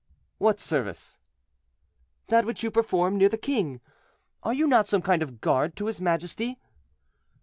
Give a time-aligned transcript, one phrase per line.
[0.39, 1.19] "What service?"
[2.29, 3.81] "That which you perform near the king.
[4.41, 6.57] Are you not some kind of guard to his majesty?"